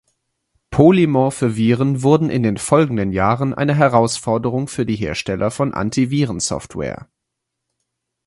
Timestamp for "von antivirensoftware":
5.51-7.07